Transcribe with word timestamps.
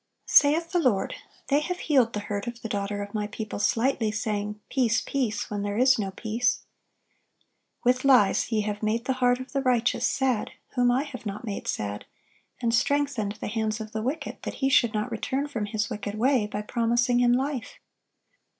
Saith 0.25 0.71
the 0.71 0.79
Lord: 0.79 1.13
"They 1.49 1.59
have 1.59 1.77
healed 1.81 2.13
the 2.13 2.21
hurt 2.21 2.47
of 2.47 2.63
the 2.63 2.67
daughter 2.67 3.03
of 3.03 3.13
My 3.13 3.27
people 3.27 3.59
slightly, 3.59 4.11
saying, 4.11 4.59
Peace, 4.67 4.99
peace; 4.99 5.51
when 5.51 5.61
there 5.61 5.77
is 5.77 5.99
no 5.99 6.09
peace." 6.09 6.63
"With 7.83 8.03
lies 8.03 8.51
ye 8.51 8.61
have 8.61 8.81
made 8.81 9.05
the 9.05 9.13
heart 9.21 9.39
of 9.39 9.51
the 9.53 9.61
righteous 9.61 10.07
sad, 10.07 10.53
whom 10.69 10.89
I 10.89 11.03
have 11.03 11.27
not 11.27 11.45
made 11.45 11.67
sad; 11.67 12.05
and 12.63 12.73
strengthened 12.73 13.33
the 13.33 13.47
hands 13.47 13.79
of 13.79 13.91
the 13.91 14.01
wicked, 14.01 14.39
that 14.41 14.55
he 14.55 14.69
should 14.69 14.95
not 14.95 15.11
return 15.11 15.47
from 15.47 15.67
his 15.67 15.91
wicked 15.91 16.15
way, 16.15 16.47
by 16.47 16.63
promising 16.63 17.19
him 17.19 17.33
life." 17.33 17.75